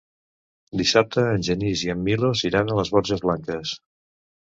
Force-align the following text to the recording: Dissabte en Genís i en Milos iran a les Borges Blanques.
Dissabte 0.79 1.25
en 1.33 1.43
Genís 1.47 1.83
i 1.87 1.91
en 1.95 2.01
Milos 2.07 2.41
iran 2.51 2.71
a 2.73 2.79
les 2.79 2.91
Borges 2.97 3.23
Blanques. 3.27 3.75